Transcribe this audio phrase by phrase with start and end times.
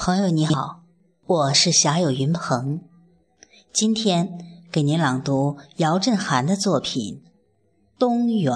[0.00, 0.84] 朋友你好，
[1.26, 2.82] 我是侠友云鹏，
[3.72, 4.38] 今天
[4.70, 7.20] 给您朗读姚振涵的作品
[7.98, 8.54] 《东园》。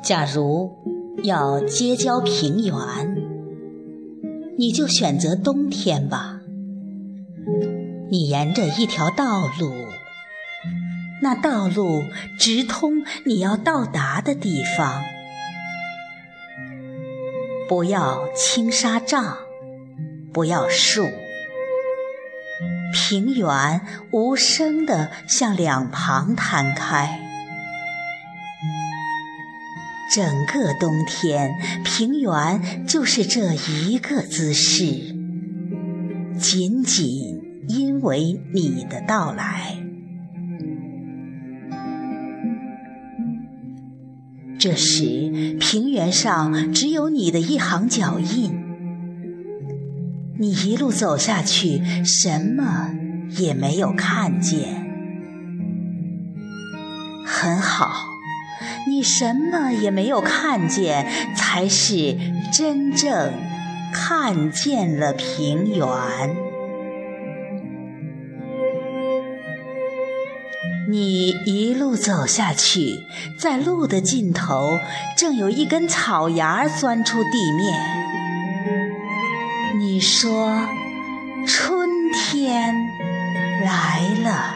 [0.00, 0.70] 假如
[1.24, 3.25] 要结交平原。
[4.58, 6.40] 你就选择冬天吧。
[8.10, 9.72] 你沿着一条道路，
[11.22, 12.04] 那道路
[12.38, 15.02] 直通你要到达的地方。
[17.68, 19.38] 不要青纱帐，
[20.32, 21.08] 不要树，
[22.92, 23.80] 平原
[24.12, 27.25] 无声地向两旁摊开。
[30.14, 31.50] 整个冬天，
[31.84, 34.84] 平原就是这一个姿势，
[36.38, 39.76] 仅仅因为你的到来。
[44.58, 48.52] 这时，平原上只有你的一行脚印，
[50.38, 52.90] 你一路走下去，什么
[53.38, 54.86] 也没有看见。
[57.24, 58.15] 很好。
[58.86, 62.16] 你什么也没有看见，才是
[62.52, 63.32] 真正
[63.92, 65.86] 看见了平原。
[70.88, 73.00] 你一路走下去，
[73.38, 74.78] 在路的尽头，
[75.16, 77.76] 正有一根草芽钻出地面。
[79.78, 80.68] 你说
[81.44, 82.72] ：“春天
[83.64, 84.54] 来了。”